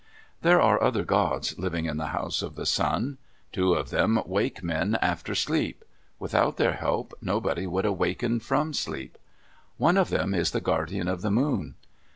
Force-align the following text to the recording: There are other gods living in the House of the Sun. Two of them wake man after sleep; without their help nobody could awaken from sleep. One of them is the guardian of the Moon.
There 0.41 0.59
are 0.59 0.81
other 0.81 1.03
gods 1.03 1.59
living 1.59 1.85
in 1.85 1.97
the 1.97 2.07
House 2.07 2.41
of 2.41 2.55
the 2.55 2.65
Sun. 2.65 3.19
Two 3.51 3.75
of 3.75 3.91
them 3.91 4.19
wake 4.25 4.63
man 4.63 4.97
after 4.99 5.35
sleep; 5.35 5.85
without 6.17 6.57
their 6.57 6.73
help 6.73 7.13
nobody 7.21 7.67
could 7.67 7.85
awaken 7.85 8.39
from 8.39 8.73
sleep. 8.73 9.19
One 9.77 9.97
of 9.97 10.09
them 10.09 10.33
is 10.33 10.49
the 10.53 10.59
guardian 10.59 11.07
of 11.07 11.21
the 11.21 11.29
Moon. 11.29 11.75